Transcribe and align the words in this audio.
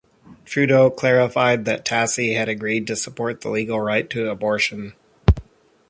Trudeau 0.45 0.89
clarified 0.89 1.65
that 1.65 1.85
Tassi 1.85 2.35
had 2.35 2.49
agreed 2.49 2.87
to 2.87 2.95
support 2.95 3.41
the 3.41 3.51
legal 3.51 3.79
right 3.79 4.09
to 4.09 4.31
abortion. 4.31 4.93